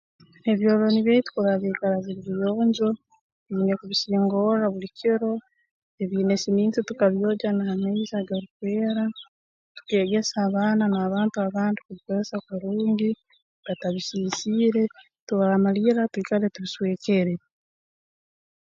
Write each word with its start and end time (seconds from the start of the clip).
Ebyolooni 0.51 0.99
byaitu 1.05 1.29
kurora 1.31 1.61
byaikara 1.61 1.97
biri 2.05 2.21
biyonjo 2.27 2.87
twine 3.45 3.73
kubisingorra 3.79 4.65
buli 4.73 4.89
kiro 4.97 5.31
ebiine 6.01 6.35
siminti 6.43 6.79
tukabyogya 6.87 7.49
n'amaizi 7.53 8.13
agarukweera 8.21 9.03
tukeegesa 9.75 10.35
abaana 10.47 10.83
n'abantu 10.87 11.35
abandi 11.47 11.79
kubikozesa 11.81 12.35
kurungi 12.45 13.09
batabisiisire 13.65 14.83
turaamalirra 15.27 16.03
twikale 16.11 16.45
tubiswekere 16.53 17.33